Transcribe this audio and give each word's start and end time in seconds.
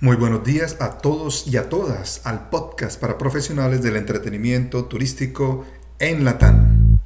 Muy 0.00 0.14
buenos 0.14 0.44
días 0.44 0.76
a 0.78 0.98
todos 0.98 1.48
y 1.48 1.56
a 1.56 1.68
todas 1.68 2.20
al 2.22 2.50
podcast 2.50 3.00
para 3.00 3.18
profesionales 3.18 3.82
del 3.82 3.96
entretenimiento 3.96 4.84
turístico 4.84 5.66
en 5.98 6.24
Latam. 6.24 7.00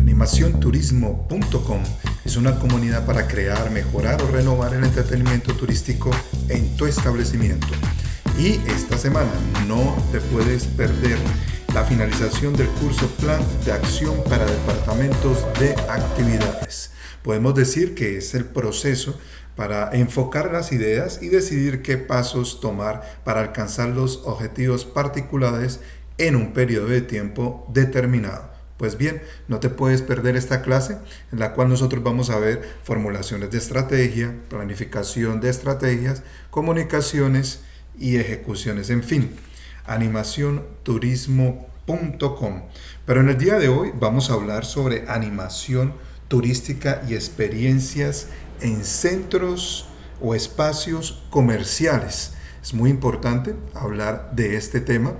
Animacionturismo.com 0.00 1.80
es 2.24 2.36
una 2.36 2.58
comunidad 2.58 3.06
para 3.06 3.28
crear, 3.28 3.70
mejorar 3.70 4.20
o 4.22 4.32
renovar 4.32 4.74
el 4.74 4.82
entretenimiento 4.82 5.54
turístico 5.54 6.10
en 6.48 6.76
tu 6.76 6.86
establecimiento. 6.86 7.68
Y 8.36 8.60
esta 8.68 8.98
semana 8.98 9.30
no 9.68 9.96
te 10.10 10.20
puedes 10.20 10.64
perder 10.64 11.18
la 11.72 11.84
finalización 11.84 12.54
del 12.54 12.66
curso 12.66 13.06
Plan 13.20 13.40
de 13.64 13.70
Acción 13.70 14.24
para 14.24 14.44
Departamentos 14.44 15.46
de 15.60 15.74
Actividades. 15.88 16.90
Podemos 17.22 17.54
decir 17.54 17.94
que 17.94 18.18
es 18.18 18.34
el 18.34 18.44
proceso 18.44 19.18
para 19.56 19.90
enfocar 19.92 20.52
las 20.52 20.72
ideas 20.72 21.20
y 21.22 21.28
decidir 21.28 21.80
qué 21.82 21.96
pasos 21.96 22.60
tomar 22.60 23.20
para 23.24 23.40
alcanzar 23.40 23.88
los 23.88 24.20
objetivos 24.24 24.84
particulares 24.84 25.80
en 26.18 26.36
un 26.36 26.52
periodo 26.52 26.88
de 26.88 27.00
tiempo 27.00 27.66
determinado. 27.72 28.52
Pues 28.76 28.98
bien, 28.98 29.22
no 29.46 29.60
te 29.60 29.70
puedes 29.70 30.02
perder 30.02 30.34
esta 30.36 30.60
clase 30.62 30.98
en 31.32 31.38
la 31.38 31.54
cual 31.54 31.68
nosotros 31.68 32.02
vamos 32.02 32.30
a 32.30 32.40
ver 32.40 32.68
formulaciones 32.82 33.50
de 33.50 33.58
estrategia, 33.58 34.34
planificación 34.48 35.40
de 35.40 35.50
estrategias, 35.50 36.24
comunicaciones 36.50 37.60
y 37.98 38.16
ejecuciones, 38.16 38.90
en 38.90 39.04
fin, 39.04 39.30
animacionturismo.com. 39.86 42.62
Pero 43.06 43.20
en 43.20 43.28
el 43.28 43.38
día 43.38 43.60
de 43.60 43.68
hoy 43.68 43.92
vamos 43.94 44.30
a 44.30 44.34
hablar 44.34 44.64
sobre 44.64 45.04
animación 45.08 45.94
turística 46.26 47.00
y 47.08 47.14
experiencias 47.14 48.26
en 48.60 48.84
centros 48.84 49.86
o 50.20 50.34
espacios 50.34 51.22
comerciales. 51.30 52.32
Es 52.62 52.72
muy 52.74 52.90
importante 52.90 53.54
hablar 53.74 54.30
de 54.34 54.56
este 54.56 54.80
tema 54.80 55.14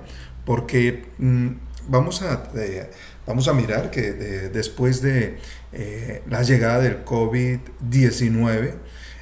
porque 0.45 1.05
mm, 1.17 1.47
vamos, 1.87 2.21
a, 2.21 2.49
eh, 2.55 2.89
vamos 3.25 3.47
a 3.47 3.53
mirar 3.53 3.91
que 3.91 4.07
eh, 4.07 4.49
después 4.51 5.01
de 5.01 5.37
eh, 5.73 6.23
la 6.27 6.43
llegada 6.43 6.79
del 6.79 7.03
COVID-19, 7.05 8.73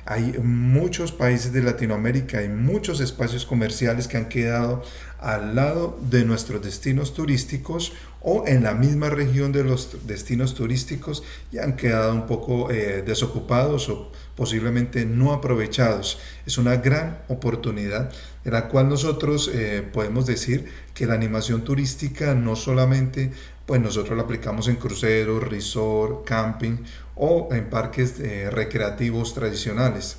hay 0.05 0.37
muchos 0.43 1.13
países 1.13 1.53
de 1.53 1.61
Latinoamérica 1.63 2.43
y 2.43 2.49
muchos 2.49 2.99
espacios 2.99 3.45
comerciales 3.45 4.07
que 4.07 4.17
han 4.17 4.27
quedado 4.27 4.83
al 5.23 5.55
lado 5.55 5.97
de 6.09 6.25
nuestros 6.25 6.61
destinos 6.61 7.13
turísticos 7.13 7.93
o 8.21 8.45
en 8.47 8.63
la 8.63 8.73
misma 8.73 9.09
región 9.09 9.51
de 9.51 9.63
los 9.63 10.05
destinos 10.05 10.53
turísticos 10.53 11.23
y 11.51 11.57
han 11.57 11.75
quedado 11.75 12.13
un 12.13 12.25
poco 12.25 12.71
eh, 12.71 13.03
desocupados 13.05 13.89
o 13.89 14.11
posiblemente 14.35 15.05
no 15.05 15.33
aprovechados. 15.33 16.19
Es 16.45 16.57
una 16.57 16.77
gran 16.77 17.19
oportunidad 17.27 18.11
en 18.45 18.53
la 18.53 18.67
cual 18.67 18.89
nosotros 18.89 19.49
eh, 19.53 19.87
podemos 19.93 20.25
decir 20.25 20.65
que 20.93 21.05
la 21.05 21.13
animación 21.13 21.63
turística 21.63 22.33
no 22.35 22.55
solamente 22.55 23.31
pues 23.65 23.79
nosotros 23.79 24.17
la 24.17 24.23
aplicamos 24.23 24.67
en 24.67 24.75
cruceros, 24.75 25.43
resort, 25.43 26.25
camping 26.25 26.77
o 27.15 27.47
en 27.51 27.69
parques 27.69 28.19
eh, 28.19 28.49
recreativos 28.49 29.33
tradicionales. 29.33 30.17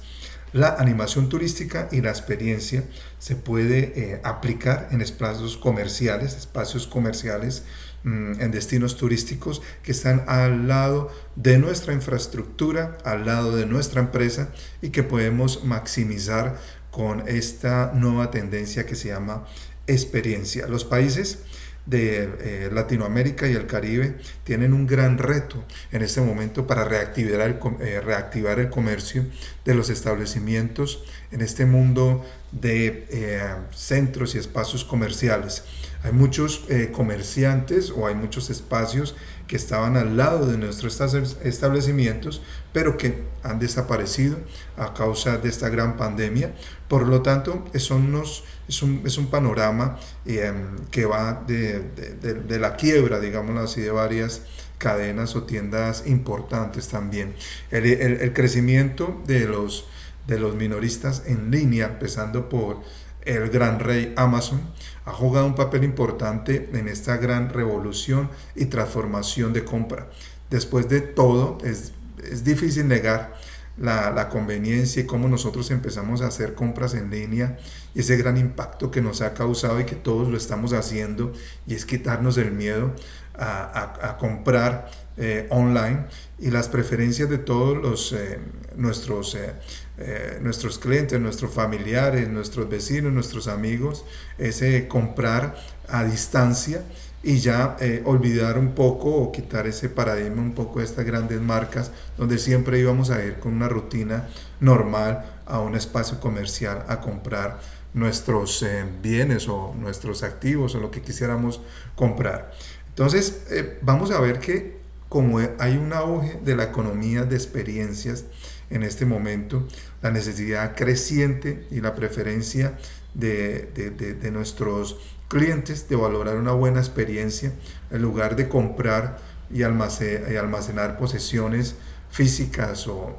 La 0.54 0.76
animación 0.78 1.28
turística 1.28 1.88
y 1.90 2.00
la 2.00 2.10
experiencia 2.10 2.84
se 3.18 3.34
puede 3.34 3.92
eh, 3.96 4.20
aplicar 4.22 4.86
en 4.92 5.00
espacios 5.00 5.56
comerciales, 5.56 6.36
espacios 6.36 6.86
comerciales 6.86 7.64
mm, 8.04 8.40
en 8.40 8.52
destinos 8.52 8.96
turísticos 8.96 9.62
que 9.82 9.90
están 9.90 10.22
al 10.28 10.68
lado 10.68 11.10
de 11.34 11.58
nuestra 11.58 11.92
infraestructura, 11.92 12.98
al 13.04 13.26
lado 13.26 13.56
de 13.56 13.66
nuestra 13.66 14.00
empresa 14.00 14.52
y 14.80 14.90
que 14.90 15.02
podemos 15.02 15.64
maximizar 15.64 16.56
con 16.92 17.26
esta 17.26 17.90
nueva 17.92 18.30
tendencia 18.30 18.86
que 18.86 18.94
se 18.94 19.08
llama 19.08 19.44
experiencia. 19.88 20.68
Los 20.68 20.84
países 20.84 21.40
de 21.86 22.24
eh, 22.40 22.70
Latinoamérica 22.72 23.46
y 23.46 23.52
el 23.52 23.66
Caribe 23.66 24.16
tienen 24.42 24.72
un 24.72 24.86
gran 24.86 25.18
reto 25.18 25.64
en 25.92 26.02
este 26.02 26.20
momento 26.20 26.66
para 26.66 26.84
reactivar 26.84 27.40
el, 27.42 27.58
eh, 27.80 28.00
reactivar 28.00 28.58
el 28.58 28.70
comercio 28.70 29.26
de 29.64 29.74
los 29.74 29.90
establecimientos 29.90 31.04
en 31.30 31.42
este 31.42 31.66
mundo 31.66 32.24
de 32.60 33.06
eh, 33.10 33.54
centros 33.72 34.34
y 34.34 34.38
espacios 34.38 34.84
comerciales. 34.84 35.64
Hay 36.02 36.12
muchos 36.12 36.66
comerciantes 36.92 37.90
o 37.90 38.06
hay 38.06 38.14
muchos 38.14 38.50
espacios 38.50 39.14
que 39.46 39.56
estaban 39.56 39.96
al 39.96 40.18
lado 40.18 40.46
de 40.46 40.58
nuestros 40.58 41.00
establecimientos, 41.42 42.42
pero 42.74 42.98
que 42.98 43.24
han 43.42 43.58
desaparecido 43.58 44.36
a 44.76 44.92
causa 44.92 45.38
de 45.38 45.48
esta 45.48 45.70
gran 45.70 45.96
pandemia. 45.96 46.54
Por 46.88 47.08
lo 47.08 47.22
tanto, 47.22 47.64
son 47.78 48.04
unos 48.08 48.44
es 48.68 48.82
un, 48.82 49.02
es 49.04 49.18
un 49.18 49.26
panorama 49.26 49.98
em, 50.24 50.76
que 50.90 51.04
va 51.04 51.44
de, 51.46 51.80
de, 51.80 52.34
de, 52.34 52.58
la 52.58 52.76
quiebra, 52.76 53.20
digámoslo 53.20 53.60
así, 53.60 53.80
de 53.80 53.90
varias 53.90 54.42
cadenas 54.78 55.36
o 55.36 55.42
tiendas 55.44 56.06
importantes 56.06 56.88
también. 56.88 57.34
El, 57.70 57.86
el, 57.86 58.20
el, 58.20 58.32
crecimiento 58.32 59.22
de 59.26 59.46
los, 59.46 59.86
de 60.26 60.38
los 60.38 60.54
minoristas 60.54 61.22
en 61.26 61.50
línea, 61.50 61.86
empezando 61.86 62.48
por 62.48 62.80
el 63.22 63.48
gran 63.48 63.80
rey 63.80 64.12
Amazon, 64.16 64.60
ha 65.04 65.12
jugado 65.12 65.46
un 65.46 65.54
papel 65.54 65.84
importante 65.84 66.70
en 66.72 66.88
esta 66.88 67.16
gran 67.16 67.50
revolución 67.50 68.30
y 68.54 68.66
transformación 68.66 69.52
de 69.52 69.64
compra. 69.64 70.08
Después 70.50 70.88
de 70.88 71.00
todo, 71.00 71.58
es, 71.64 71.92
es 72.22 72.44
difícil 72.44 72.88
negar 72.88 73.34
la, 73.76 74.28
conveniencia 74.28 75.02
y 75.02 75.06
cómo 75.06 75.28
nosotros 75.28 75.70
empezamos 75.70 76.22
a 76.22 76.28
hacer 76.28 76.54
compras 76.54 76.94
en 76.94 77.10
línea 77.10 77.58
y 77.94 78.00
ese 78.00 78.16
gran 78.16 78.36
impacto 78.36 78.90
que 78.90 79.00
nos 79.00 79.20
ha 79.20 79.34
causado 79.34 79.80
y 79.80 79.84
que 79.84 79.96
todos 79.96 80.28
lo 80.28 80.36
estamos 80.36 80.72
haciendo 80.72 81.32
y 81.66 81.74
es 81.74 81.84
quitarnos 81.84 82.38
el 82.38 82.52
miedo 82.52 82.92
a, 83.36 84.16
comprar 84.18 84.90
eh, 85.16 85.46
online 85.50 86.06
y 86.40 86.50
las 86.50 86.68
preferencias 86.68 87.30
de 87.30 87.38
todos 87.38 87.80
los, 87.80 88.12
eh, 88.12 88.40
nuestros, 88.74 89.36
eh, 89.36 90.38
nuestros 90.42 90.80
clientes, 90.80 91.20
nuestros 91.20 91.52
familiares, 91.52 92.28
nuestros 92.28 92.68
vecinos, 92.68 93.12
nuestros 93.12 93.46
amigos, 93.46 94.04
ese 94.38 94.88
comprar 94.88 95.54
a 95.86 96.02
distancia 96.02 96.82
y 97.22 97.38
ya 97.38 97.76
olvidar 98.04 98.58
un 98.58 98.72
poco 98.72 99.14
o 99.14 99.30
quitar 99.30 99.68
ese 99.68 99.88
paradigma 99.88 100.42
un 100.42 100.52
poco 100.52 100.80
de 100.80 100.84
estas 100.84 101.06
grandes 101.06 101.40
marcas 101.40 101.92
donde 102.18 102.38
siempre 102.38 102.80
íbamos 102.80 103.10
a 103.10 103.24
ir 103.24 103.38
con 103.38 103.54
una 103.54 103.68
rutina 103.68 104.28
normal 104.58 105.24
a 105.46 105.60
un 105.60 105.76
espacio 105.76 106.18
comercial 106.18 106.84
a 106.88 107.00
comprar 107.00 107.60
nuestros 107.94 108.66
bienes 109.00 109.48
o 109.48 109.74
nuestros 109.78 110.24
activos 110.24 110.74
o 110.74 110.80
lo 110.80 110.90
que 110.90 111.02
quisiéramos 111.02 111.60
comprar. 111.94 112.52
Entonces 112.88 113.46
vamos 113.80 114.10
a 114.10 114.20
ver 114.20 114.40
que 114.40 114.83
como 115.14 115.38
hay 115.38 115.76
un 115.76 115.92
auge 115.92 116.40
de 116.44 116.56
la 116.56 116.64
economía 116.64 117.22
de 117.22 117.36
experiencias 117.36 118.24
en 118.68 118.82
este 118.82 119.06
momento, 119.06 119.64
la 120.02 120.10
necesidad 120.10 120.74
creciente 120.74 121.68
y 121.70 121.80
la 121.80 121.94
preferencia 121.94 122.76
de, 123.14 123.70
de, 123.76 123.90
de 124.14 124.30
nuestros 124.32 124.98
clientes 125.28 125.88
de 125.88 125.94
valorar 125.94 126.34
una 126.34 126.50
buena 126.50 126.80
experiencia 126.80 127.52
en 127.92 128.02
lugar 128.02 128.34
de 128.34 128.48
comprar 128.48 129.18
y 129.52 129.62
almacenar, 129.62 130.98
posesiones 130.98 131.76
físicas 132.10 132.88
o, 132.88 133.16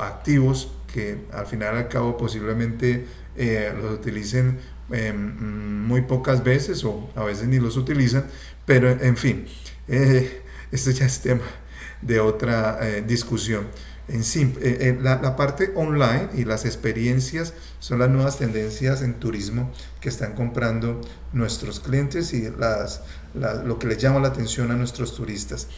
activos 0.00 0.72
que 0.94 1.26
al 1.30 1.44
final 1.44 1.76
al 1.76 1.88
cabo 1.88 2.16
posiblemente 2.16 3.04
eh, 3.36 3.70
los 3.78 3.98
utilicen 3.98 4.58
em, 4.90 5.86
muy 5.86 6.00
pocas 6.00 6.42
veces 6.42 6.82
o 6.84 7.10
a 7.14 7.22
veces 7.22 7.48
ni 7.48 7.58
los 7.58 7.76
utilizan, 7.76 8.24
pero 8.64 8.88
en 8.88 9.18
fin, 9.18 9.46
eh, 9.88 10.40
esto 10.72 10.90
ya 10.90 11.06
es 11.06 11.20
tema 11.20 11.44
de 12.02 12.20
otra 12.20 12.78
eh, 12.82 13.02
discusión. 13.06 13.66
En 14.08 14.22
eh, 14.62 14.98
la, 15.02 15.36
parte 15.36 15.70
online 15.74 16.30
y 16.34 16.44
las 16.44 16.64
experiencias 16.64 17.52
son 17.78 17.98
las 17.98 18.08
nuevas 18.08 18.38
tendencias 18.38 19.02
en 19.02 19.14
turismo 19.14 19.70
que 20.00 20.08
están 20.08 20.32
comprando 20.34 21.02
nuestros 21.34 21.78
clientes 21.78 22.32
y 22.32 22.50
las, 22.58 23.02
lo 23.34 23.78
que 23.78 23.86
les 23.86 23.98
llama 23.98 24.20
la 24.20 24.28
atención 24.28 24.70
a 24.70 24.76
nuestros 24.76 25.14
turistas. 25.14 25.68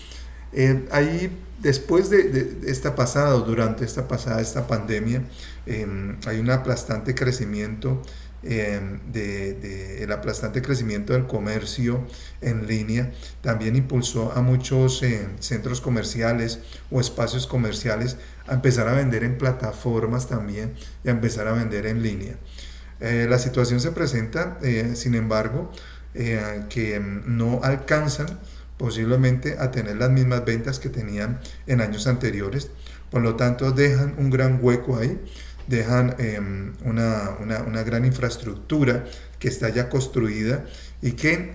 Eh, 0.52 0.86
ahí, 0.92 1.36
después 1.58 2.08
de, 2.08 2.60
esta 2.66 2.94
pasada 2.94 3.34
o 3.34 3.40
durante 3.40 3.84
esta 3.84 4.06
pasada, 4.06 4.40
esta 4.40 4.68
pandemia, 4.68 5.22
em, 5.66 6.16
hay 6.24 6.38
un 6.38 6.50
aplastante 6.50 7.16
crecimiento 7.16 8.02
Em, 8.42 9.00
de, 9.12 10.02
el 10.02 10.10
aplastante 10.12 10.62
crecimiento 10.62 11.12
del 11.12 11.26
comercio 11.26 12.06
en 12.40 12.66
línea 12.66 13.12
también 13.42 13.76
impulsó 13.76 14.32
a 14.32 14.40
muchos 14.40 15.02
eh, 15.02 15.28
centros 15.40 15.82
comerciales 15.82 16.60
o 16.90 17.00
espacios 17.00 17.46
comerciales 17.46 18.16
a 18.46 18.54
empezar 18.54 18.88
a 18.88 18.94
vender 18.94 19.24
en 19.24 19.36
plataformas 19.36 20.26
también 20.26 20.72
y 21.04 21.08
a 21.08 21.10
empezar 21.10 21.48
a 21.48 21.52
vender 21.52 21.84
en 21.84 22.02
línea. 22.02 22.36
Eh, 23.00 23.26
la 23.28 23.38
situación 23.38 23.78
se 23.78 23.92
presenta, 23.92 24.58
eh, 24.62 24.92
sin 24.94 25.14
embargo, 25.14 25.70
que 26.14 26.96
em, 26.96 27.22
no 27.26 27.60
alcanzan 27.62 28.40
posiblemente 28.78 29.58
a 29.58 29.70
tener 29.70 29.96
las 29.96 30.10
mismas 30.10 30.44
ventas 30.44 30.80
que 30.80 30.88
tenían 30.88 31.40
en 31.66 31.80
años 31.80 32.06
anteriores, 32.06 32.70
por 33.10 33.22
lo 33.22 33.36
tanto 33.36 33.70
dejan 33.70 34.14
un 34.18 34.30
gran 34.30 34.58
hueco 34.60 34.96
ahí 34.96 35.20
dejan 35.70 36.16
em, 36.18 36.74
una, 36.84 37.36
una 37.38 37.82
gran 37.84 38.04
infraestructura 38.04 39.04
que 39.38 39.48
está 39.48 39.68
ya 39.68 39.88
construida 39.88 40.66
y 41.00 41.12
que 41.12 41.54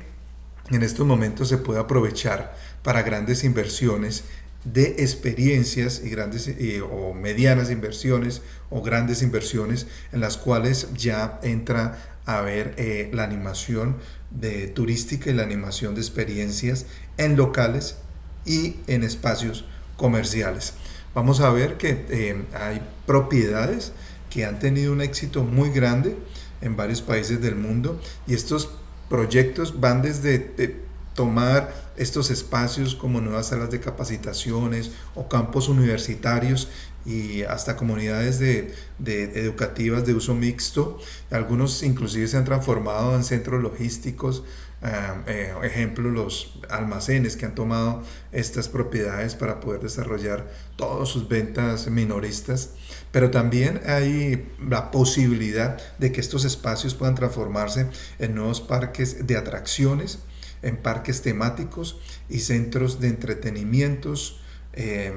en 0.72 0.82
estos 0.82 1.06
momentos 1.06 1.50
se 1.50 1.58
puede 1.58 1.80
aprovechar 1.82 2.56
para 2.82 3.04
grandes 3.04 3.44
inversiones 3.44 4.24
de 4.64 4.96
experiencias 5.00 6.02
y 6.04 6.10
grandes 6.10 6.50
o 6.90 7.14
medianas 7.14 7.70
inversiones 7.70 8.42
o 8.72 8.82
grandes 8.82 9.22
inversiones 9.22 9.86
en 10.12 10.22
las 10.22 10.38
cuales 10.38 10.88
ya 10.96 11.40
entra 11.44 12.16
a 12.26 12.42
ver 12.42 12.74
eh, 12.78 13.12
la 13.14 13.26
animación 13.26 13.98
de 14.32 14.68
turística 14.68 15.30
y 15.30 15.34
la 15.34 15.44
animación 15.44 15.94
de 15.94 16.02
experiencias 16.02 16.88
en 17.18 17.36
locales 17.36 17.98
y 18.46 18.78
en 18.88 19.04
espacios 19.04 19.66
comerciales. 19.98 20.74
Vamos 21.16 21.40
a 21.40 21.50
ver 21.50 21.78
que 21.78 22.06
eh, 22.10 22.46
hay 22.54 22.82
propiedades 23.06 23.94
que 24.30 24.46
han 24.46 24.60
tenido 24.60 24.92
un 24.92 25.00
éxito 25.00 25.44
muy 25.44 25.70
grande 25.70 26.18
en 26.60 26.76
varios 26.76 27.02
países 27.02 27.42
del 27.42 27.56
mundo 27.56 28.02
y 28.28 28.34
estos 28.34 28.70
proyectos 29.10 29.80
van 29.80 30.02
desde 30.02 30.40
tomar 31.14 31.74
estos 31.96 32.30
espacios 32.30 32.96
como 32.96 33.22
nuevas 33.22 33.48
salas 33.48 33.72
de 33.72 33.80
capacitaciones 33.80 34.92
o 35.16 35.30
campos 35.30 35.70
universitarios 35.70 36.68
y 37.06 37.44
hasta 37.44 37.78
comunidades 37.78 38.40
de, 38.40 38.74
educativas 39.06 40.06
de 40.06 40.16
uso 40.16 40.34
mixto. 40.34 41.00
Algunos 41.32 41.82
inclusive 41.84 42.28
se 42.28 42.36
han 42.36 42.46
transformado 42.46 43.16
en 43.16 43.24
centros 43.24 43.64
logísticos, 43.64 44.44
eh, 45.28 45.54
ejemplo 45.64 46.10
los 46.10 46.60
almacenes 46.70 47.36
que 47.36 47.46
han 47.46 47.56
tomado 47.56 48.04
estas 48.32 48.70
propiedades 48.70 49.36
para 49.36 49.60
poder 49.60 49.82
desarrollar 49.82 50.52
todas 50.76 51.10
sus 51.10 51.28
ventas 51.28 51.88
minoristas. 51.88 52.72
Pero 53.12 53.32
también 53.32 53.82
hay 53.88 54.48
la 54.68 54.92
posibilidad 54.92 55.78
de 55.98 56.12
que 56.12 56.22
estos 56.22 56.46
espacios 56.46 56.96
puedan 56.96 57.16
transformarse 57.16 57.88
en 58.20 58.36
nuevos 58.36 58.62
parques 58.62 59.26
de 59.26 59.38
atracciones 59.38 60.20
en 60.66 60.78
parques 60.78 61.22
temáticos 61.22 62.00
y 62.28 62.40
centros 62.40 63.00
de 63.00 63.10
entretenimientos 63.10 64.42
eh, 64.74 65.14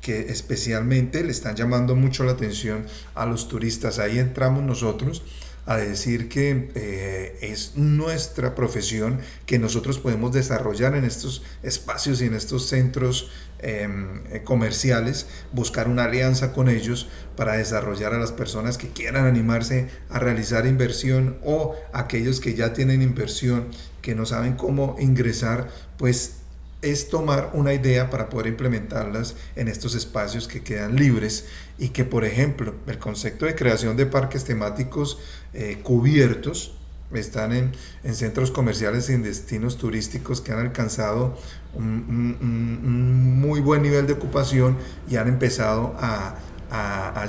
que 0.00 0.20
especialmente 0.30 1.22
le 1.22 1.30
están 1.30 1.56
llamando 1.56 1.94
mucho 1.94 2.24
la 2.24 2.32
atención 2.32 2.86
a 3.14 3.26
los 3.26 3.48
turistas. 3.48 3.98
Ahí 3.98 4.18
entramos 4.18 4.62
nosotros 4.62 5.22
a 5.66 5.76
decir 5.76 6.28
que 6.28 6.70
eh, 6.74 7.38
es 7.40 7.76
nuestra 7.76 8.54
profesión 8.54 9.20
que 9.46 9.58
nosotros 9.58 9.98
podemos 9.98 10.32
desarrollar 10.32 10.96
en 10.96 11.04
estos 11.04 11.42
espacios 11.62 12.20
y 12.20 12.26
en 12.26 12.34
estos 12.34 12.66
centros 12.66 13.30
em, 13.60 14.20
eh, 14.32 14.42
comerciales, 14.42 15.26
buscar 15.52 15.88
una 15.88 16.04
alianza 16.04 16.52
con 16.52 16.68
ellos 16.68 17.08
para 17.36 17.52
desarrollar 17.52 18.12
a 18.12 18.18
las 18.18 18.32
personas 18.32 18.76
que 18.76 18.88
quieran 18.88 19.24
animarse 19.24 19.88
a 20.10 20.18
realizar 20.18 20.66
inversión 20.66 21.38
o 21.44 21.76
aquellos 21.92 22.40
que 22.40 22.54
ya 22.54 22.72
tienen 22.72 23.00
inversión, 23.00 23.68
que 24.00 24.16
no 24.16 24.26
saben 24.26 24.54
cómo 24.54 24.96
ingresar, 24.98 25.68
pues 25.96 26.41
es 26.82 27.08
tomar 27.08 27.50
una 27.54 27.72
idea 27.72 28.10
para 28.10 28.28
poder 28.28 28.48
implementarlas 28.48 29.36
en 29.56 29.68
estos 29.68 29.94
espacios 29.94 30.48
que 30.48 30.62
quedan 30.62 30.96
libres 30.96 31.46
y 31.78 31.90
que, 31.90 32.04
por 32.04 32.24
ejemplo, 32.24 32.74
el 32.86 32.98
concepto 32.98 33.46
de 33.46 33.54
creación 33.54 33.96
de 33.96 34.06
parques 34.06 34.44
temáticos 34.44 35.18
eh, 35.54 35.78
cubiertos 35.82 36.74
están 37.14 37.52
en, 37.52 37.72
centros 38.14 38.50
comerciales 38.50 39.10
y 39.10 39.14
en 39.14 39.22
destinos 39.22 39.76
turísticos 39.76 40.40
que 40.40 40.52
han 40.52 40.58
alcanzado 40.58 41.38
un, 41.74 43.40
muy 43.40 43.60
buen 43.60 43.82
nivel 43.82 44.06
de 44.06 44.14
ocupación 44.14 44.76
y 45.08 45.16
han 45.16 45.28
empezado 45.28 45.94
a, 45.98 46.36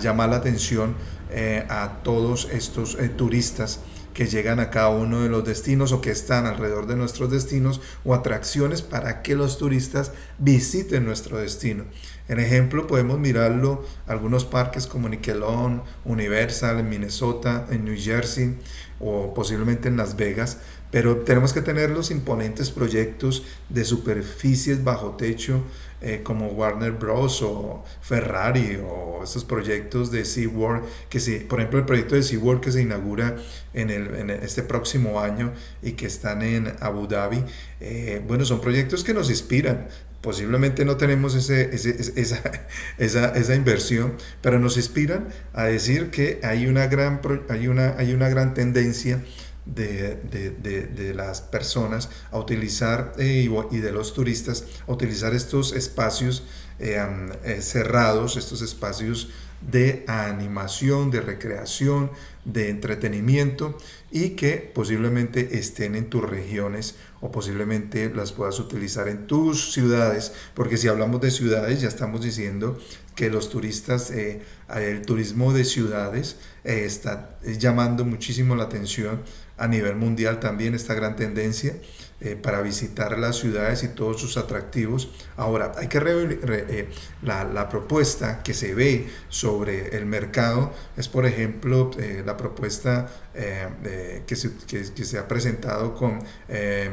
llamar 0.02 0.30
la 0.30 0.38
atención 0.38 0.96
eh, 1.32 1.66
a 1.70 2.00
todos 2.02 2.48
estos 2.52 2.96
eh, 2.98 3.10
turistas 3.10 3.82
que 4.14 4.28
llegan 4.28 4.60
a 4.60 4.70
cada 4.70 4.90
uno 4.90 5.22
de 5.22 5.30
los 5.30 5.44
destinos 5.44 5.92
o 5.92 6.02
que 6.02 6.12
están 6.12 6.46
alrededor 6.46 6.88
de 6.88 6.96
nuestros 6.96 7.32
destinos 7.32 7.82
o 8.06 8.14
atracciones 8.14 8.82
para 8.82 9.22
que 9.22 9.36
los 9.36 9.58
turistas 9.58 10.12
visiten 10.38 11.06
nuestro 11.06 11.38
destino. 11.38 11.86
En 12.30 12.40
ejemplo, 12.40 12.88
podemos 12.88 13.20
mirarlo 13.20 13.86
algunos 14.08 14.46
parques 14.46 14.88
como 14.88 15.10
Nickelodeon, 15.10 15.84
Universal 16.06 16.80
en 16.80 16.90
Minnesota, 16.90 17.68
en 17.70 17.84
New 17.84 17.98
Jersey 17.98 18.58
o 19.00 19.34
posiblemente 19.34 19.90
en 19.90 19.98
Las 19.98 20.16
Vegas, 20.16 20.60
pero 20.90 21.18
tenemos 21.18 21.54
que 21.54 21.62
tener 21.62 21.90
los 21.90 22.12
imponentes 22.12 22.70
proyectos 22.70 23.44
de 23.68 23.84
superficies 23.84 24.84
bajo 24.84 25.16
techo 25.16 25.64
eh, 26.02 26.22
como 26.24 26.48
Warner 26.48 26.92
Bros. 26.92 27.42
o 27.42 27.84
Ferrari 28.02 28.78
o 28.86 29.22
estos 29.24 29.44
proyectos 29.44 30.12
de 30.12 30.24
SeaWorld, 30.24 30.84
que 31.10 31.20
se, 31.20 31.42
por 31.42 31.60
ejemplo 31.60 31.80
el 31.80 31.86
proyecto 31.86 32.16
de 32.16 32.24
SeaWorld 32.24 32.62
que 32.62 32.72
se 32.72 32.82
inaugura 32.82 33.36
en, 33.74 33.90
el, 33.90 34.30
este 34.30 34.64
próximo 34.64 35.20
año 35.20 35.52
y 35.82 35.94
que 35.94 36.06
están 36.06 36.42
en 36.42 36.74
Abu 36.80 37.08
Dhabi, 37.08 37.44
eh, 37.80 38.22
bueno, 38.28 38.46
son 38.46 38.62
proyectos 38.62 39.04
que 39.04 39.14
nos 39.14 39.30
inspiran. 39.30 39.88
Posiblemente 40.24 40.86
no 40.86 40.96
tenemos 40.96 41.36
ese, 41.36 41.76
esa, 41.76 42.42
esa, 42.98 43.30
esa, 43.36 43.56
inversión, 43.56 44.14
pero 44.42 44.58
nos 44.58 44.78
inspiran 44.78 45.28
a 45.52 45.66
decir 45.66 46.12
que 46.12 46.40
hay 46.44 46.66
una 46.66 46.88
gran, 46.88 47.20
hay 47.50 47.68
una, 47.68 47.98
hay 47.98 48.14
una 48.14 48.30
gran 48.30 48.54
tendencia 48.54 49.22
de, 49.66 50.16
de, 50.32 50.88
de, 50.88 51.14
las 51.14 51.42
personas 51.42 52.10
a 52.32 52.40
utilizar 52.40 53.14
eh, 53.18 53.50
y 53.72 53.78
de 53.78 53.92
los 53.92 54.14
turistas 54.14 54.64
a 54.88 54.92
utilizar 54.94 55.34
estos 55.34 55.74
espacios 55.74 56.44
eh, 56.80 57.06
eh, 57.44 57.62
cerrados, 57.62 58.38
estos 58.38 58.62
espacios 58.62 59.30
de 59.72 60.04
animación, 60.08 61.12
de 61.12 61.22
recreación, 61.22 62.12
de 62.46 62.70
entretenimiento 62.70 63.78
y 64.12 64.32
que 64.32 64.58
posiblemente 64.58 65.58
estén 65.58 65.96
en 65.96 66.10
tus 66.10 66.28
regiones 66.28 66.96
o 67.22 67.32
posiblemente 67.32 68.14
las 68.14 68.34
puedas 68.34 68.60
utilizar 68.60 69.08
en 69.08 69.28
tus 69.28 69.72
ciudades, 69.72 70.34
porque 70.54 70.78
si 70.78 70.90
hablamos 70.90 71.22
de 71.22 71.32
ciudades 71.32 71.82
ya 71.82 71.88
estamos 71.88 72.22
diciendo 72.22 72.78
que 73.16 73.30
los 73.30 73.50
turistas, 73.50 74.12
el 74.12 75.02
turismo 75.06 75.54
de 75.54 75.64
ciudades 75.64 76.38
está 76.64 77.38
llamando 77.44 78.04
muchísimo 78.04 78.56
la 78.56 78.64
atención 78.64 79.22
a 79.58 79.68
nivel 79.68 79.96
mundial 79.96 80.40
también 80.40 80.74
esta 80.74 80.94
gran 80.94 81.16
tendencia 81.16 81.76
eh, 82.26 82.38
para 82.38 82.62
visitar 82.62 83.20
las 83.20 83.36
ciudades 83.36 83.84
y 83.84 83.90
todos 83.90 84.22
sus 84.22 84.38
atractivos. 84.38 85.10
Ahora, 85.36 85.74
hay 85.76 85.90
que 85.90 86.00
eh, 86.00 86.90
la, 87.22 87.44
la, 87.44 87.68
propuesta 87.68 88.42
que 88.44 88.54
se 88.54 88.74
ve 88.74 89.10
sobre 89.28 89.98
el 89.98 90.06
mercado 90.06 90.72
es, 90.96 91.10
por 91.10 91.26
ejemplo, 91.26 91.92
eh, 92.00 92.24
la 92.26 92.38
propuesta 92.38 93.10
que 93.34 94.36
se, 94.38 94.52
que, 94.68 94.86
se, 94.86 95.18
ha 95.18 95.28
presentado 95.28 95.96
con 95.96 96.20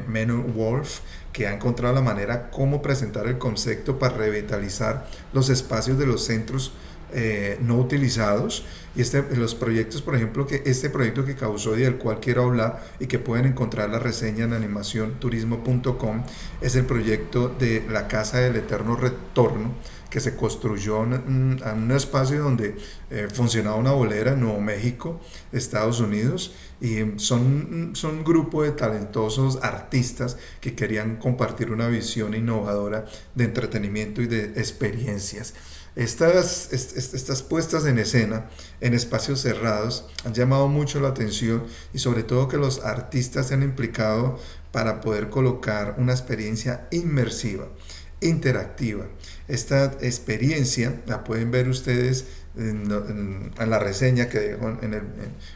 Menu 0.08 0.42
Wolf, 0.54 1.00
que 1.32 1.46
ha 1.46 1.52
encontrado 1.52 1.94
la 1.94 2.00
manera 2.00 2.50
cómo 2.50 2.82
presentar 2.82 3.26
el 3.26 3.38
concepto 3.38 3.99
para 3.99 4.16
revitalizar 4.16 5.06
los 5.32 5.50
espacios 5.50 5.99
de 5.99 6.06
los 6.06 6.25
centros 6.25 6.72
eh, 7.12 7.59
no 7.61 7.79
utilizados 7.79 8.64
y 8.97 9.02
este, 9.02 9.25
los 9.37 9.55
proyectos, 9.55 10.02
por 10.02 10.17
ejemplo, 10.17 10.47
que 10.47 10.62
este 10.67 10.90
proyecto 10.90 11.25
que 11.25 11.37
causó 11.37 11.76
y 11.79 11.83
del 11.83 11.97
cual 11.97 12.19
quiero 12.21 12.45
hablar 12.45 12.83
y 12.99 13.07
que 13.07 13.19
pueden 13.19 13.47
encontrar 13.47 13.90
la 13.90 13.99
reseña 13.99 14.45
en 14.45 14.52
animacionturismo.com 14.52 16.25
es 16.61 16.75
el 16.75 16.85
proyecto 16.87 17.49
de 17.49 17.85
la 17.88 18.09
Casa 18.09 18.38
del 18.38 18.57
Eterno 18.57 18.97
Retorno 18.97 19.75
que 20.11 20.21
se 20.21 20.35
construyó 20.35 21.05
en, 21.05 21.62
un 21.62 21.93
espacio 21.93 22.43
donde 22.43 22.76
eh, 23.11 23.29
funcionaba 23.33 23.76
una 23.76 23.93
bolera 23.93 24.33
en 24.33 24.40
Nuevo 24.40 24.61
México, 24.61 25.21
Estados 25.52 26.00
Unidos, 26.00 26.52
y 26.81 26.99
son, 27.17 27.93
son 27.95 28.19
un 28.19 28.25
grupo 28.25 28.64
de 28.64 28.73
talentosos 28.73 29.61
artistas 29.62 30.37
que 30.61 30.75
querían 30.75 31.17
compartir 31.17 31.71
una 31.71 31.87
visión 31.87 32.35
innovadora 32.35 33.05
de 33.35 33.45
entretenimiento 33.45 34.21
y 34.21 34.26
de 34.26 34.47
experiencias. 34.57 35.55
Estas, 35.97 36.73
estas 36.73 37.42
puestas 37.42 37.85
en 37.85 37.99
escena 37.99 38.49
en 38.80 38.94
espacios 38.94 39.40
cerrados 39.40 40.06
han 40.25 40.35
llamado 40.35 40.68
mucho 40.68 41.00
la 41.00 41.09
atención 41.09 41.64
y 41.92 41.99
sobre 41.99 42.23
todo 42.23 42.49
que 42.49 42.56
los 42.56 42.85
artistas 42.85 43.49
se 43.49 43.54
han 43.54 43.62
implicado 43.62 44.38
para 44.73 45.00
poder 45.00 45.30
colocar 45.30 45.97
una 45.99 46.12
experiencia 46.12 46.87
inmersiva, 46.92 47.68
interactiva. 48.20 49.06
Esta 49.49 49.85
experiencia 50.00 51.02
la 51.06 51.25
pueden 51.25 51.50
ver 51.50 51.68
ustedes 51.68 52.26
en, 52.56 53.50
la 53.59 53.78
reseña 53.78 54.28
que 54.28 54.38
dejo 54.38 54.76
en 54.82 54.94
el, 54.94 55.02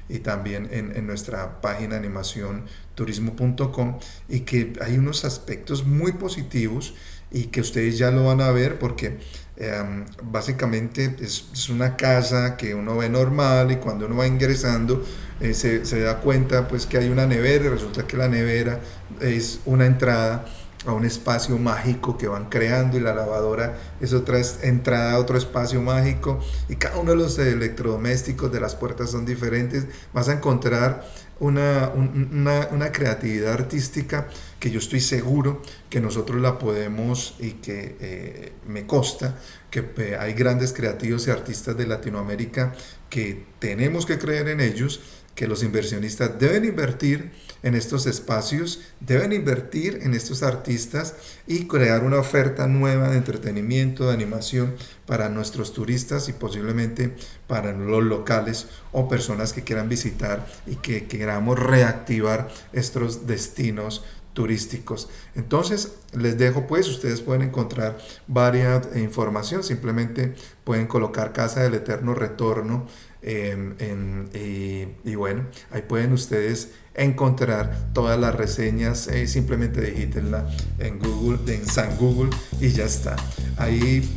y 0.08 0.20
también 0.20 0.68
en, 0.70 1.06
nuestra 1.06 1.60
página 1.60 1.96
animación 1.96 2.64
turismo.com 2.94 3.98
y 4.28 4.40
que 4.40 4.72
hay 4.80 4.96
unos 4.98 5.24
aspectos 5.24 5.84
muy 5.84 6.12
positivos 6.12 6.94
y 7.34 7.48
que 7.48 7.60
ustedes 7.60 7.98
ya 7.98 8.10
lo 8.10 8.24
van 8.24 8.40
a 8.40 8.50
ver 8.50 8.78
porque 8.78 9.18
Em, 9.56 10.04
básicamente 10.32 11.14
es, 11.20 11.68
una 11.68 11.96
casa 11.96 12.56
que 12.56 12.74
uno 12.74 12.96
ve 12.96 13.08
normal 13.08 13.70
y 13.70 13.76
cuando 13.76 14.06
uno 14.06 14.16
va 14.16 14.26
ingresando 14.26 15.04
eh, 15.40 15.54
se, 15.54 15.86
se, 15.86 16.00
da 16.00 16.18
cuenta 16.18 16.66
pues 16.66 16.86
que 16.86 16.98
hay 16.98 17.08
una 17.08 17.24
nevera 17.24 17.66
y 17.66 17.68
resulta 17.68 18.04
que 18.04 18.16
la 18.16 18.26
nevera 18.26 18.80
es 19.20 19.60
una 19.64 19.86
entrada 19.86 20.44
a 20.86 20.92
un 20.92 21.04
espacio 21.04 21.58
mágico 21.58 22.18
que 22.18 22.28
van 22.28 22.48
creando 22.48 22.96
y 22.96 23.00
la 23.00 23.14
lavadora 23.14 23.78
es 24.00 24.12
otra 24.12 24.40
entrada 24.62 25.12
a 25.12 25.18
otro 25.18 25.38
espacio 25.38 25.80
mágico 25.80 26.40
y 26.68 26.76
cada 26.76 26.98
uno 26.98 27.12
de 27.12 27.16
los 27.16 27.38
electrodomésticos 27.38 28.52
de 28.52 28.60
las 28.60 28.74
puertas 28.74 29.10
son 29.10 29.24
diferentes. 29.24 29.86
Vas 30.12 30.28
a 30.28 30.32
encontrar 30.34 31.04
una, 31.40 31.90
una, 31.90 32.92
creatividad 32.92 33.52
artística 33.52 34.28
que 34.60 34.70
yo 34.70 34.78
estoy 34.78 35.00
seguro 35.00 35.62
que 35.90 36.00
nosotros 36.00 36.40
la 36.40 36.58
podemos 36.58 37.36
y 37.40 37.52
que 37.54 37.96
eh, 38.00 38.52
me 38.66 38.86
consta 38.86 39.38
que 39.70 39.90
eh, 39.96 40.16
hay 40.18 40.32
grandes 40.34 40.72
creativos 40.72 41.26
y 41.26 41.30
artistas 41.30 41.76
de 41.76 41.86
Latinoamérica 41.86 42.72
que 43.14 43.44
tenemos 43.60 44.06
que 44.06 44.18
creer 44.18 44.48
en 44.48 44.60
ellos 44.60 45.00
que 45.36 45.46
los 45.46 45.62
inversionistas 45.62 46.36
deben 46.40 46.64
invertir 46.64 47.30
en 47.62 47.76
estos 47.76 48.06
espacios, 48.06 48.80
deben 48.98 49.32
invertir 49.32 50.00
en 50.02 50.14
estos 50.14 50.42
artistas 50.42 51.14
y 51.46 51.68
crear 51.68 52.02
una 52.02 52.18
oferta 52.18 52.66
nueva 52.66 53.10
de 53.10 53.18
entretenimiento, 53.18 54.08
de 54.08 54.14
animación 54.14 54.74
para 55.06 55.28
nuestros 55.28 55.72
turistas 55.72 56.28
y 56.28 56.32
posiblemente 56.32 57.14
para 57.46 57.72
los 57.72 58.02
locales 58.02 58.66
o 58.90 59.08
personas 59.08 59.52
que 59.52 59.62
quieran 59.62 59.88
visitar 59.88 60.44
y 60.66 60.74
que 60.74 61.06
queramos 61.06 61.56
reactivar 61.56 62.48
estos 62.72 63.28
destinos 63.28 64.02
turísticos. 64.34 65.08
Entonces, 65.34 65.94
les 66.12 66.36
dejo 66.36 66.66
pues, 66.66 66.88
ustedes 66.88 67.22
pueden 67.22 67.42
encontrar 67.42 67.96
varias 68.26 68.94
información, 68.96 69.62
simplemente 69.62 70.34
pueden 70.64 70.86
colocar 70.86 71.32
Casa 71.32 71.62
del 71.62 71.74
Eterno 71.74 72.14
Retorno 72.14 72.86
em, 73.22 74.26
y, 74.34 75.14
bueno, 75.14 75.46
ahí 75.70 75.82
pueden 75.82 76.12
ustedes 76.12 76.72
encontrar 76.94 77.92
todas 77.94 78.20
las 78.20 78.34
reseñas, 78.34 79.08
eh, 79.08 79.26
simplemente 79.26 79.80
digítenla 79.80 80.48
en 80.78 80.98
Google, 80.98 81.54
en 81.54 81.66
San 81.66 81.96
Google 81.96 82.30
y 82.60 82.70
ya 82.70 82.84
está. 82.84 83.16
Ahí 83.56 84.08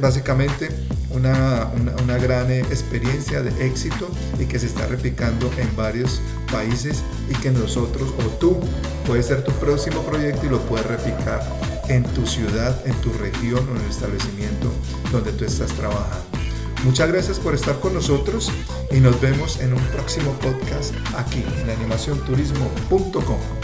básicamente 0.00 0.68
una, 1.10 1.70
una, 2.02 2.18
gran 2.18 2.50
eh, 2.50 2.60
experiencia 2.60 3.42
de 3.42 3.66
éxito 3.66 4.08
y 4.38 4.44
que 4.44 4.58
se 4.58 4.66
está 4.66 4.86
replicando 4.86 5.50
en 5.56 5.74
varios 5.76 6.20
países 6.52 7.02
y 7.30 7.34
que 7.40 7.50
nosotros 7.50 8.12
o 8.18 8.28
tú 8.38 8.58
puede 9.06 9.22
ser 9.22 9.42
tu 9.42 9.52
próximo 9.52 10.02
proyecto 10.02 10.46
y 10.46 10.50
lo 10.50 10.60
puedes 10.62 10.86
replicar 10.86 11.40
en 11.88 12.04
tu 12.04 12.26
ciudad, 12.26 12.86
en 12.86 12.94
tu 13.00 13.12
región 13.14 13.66
o 13.68 13.76
en 13.76 13.82
el 13.82 13.90
establecimiento 13.90 14.70
donde 15.10 15.32
tú 15.32 15.44
estás 15.44 15.72
trabajando. 15.72 16.26
Muchas 16.84 17.10
gracias 17.10 17.40
por 17.40 17.54
estar 17.54 17.80
con 17.80 17.94
nosotros 17.94 18.52
y 18.92 19.00
nos 19.00 19.20
vemos 19.20 19.60
en 19.60 19.72
un 19.72 19.82
próximo 19.86 20.32
podcast 20.34 20.94
aquí 21.16 21.44
en 21.62 21.70
animacionturismo.com. 21.70 23.57